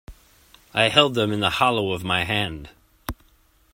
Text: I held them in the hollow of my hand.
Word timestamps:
I 0.73 0.89
held 0.89 1.13
them 1.13 1.31
in 1.31 1.41
the 1.41 1.51
hollow 1.51 1.91
of 1.91 2.03
my 2.03 2.23
hand. 2.23 2.71